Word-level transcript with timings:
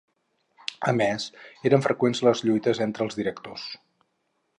A 0.91 0.93
més, 1.01 1.27
eren 1.71 1.85
freqüents 1.87 2.21
les 2.29 2.41
lluites 2.47 2.81
entre 2.87 3.07
els 3.07 3.19
directors. 3.21 3.67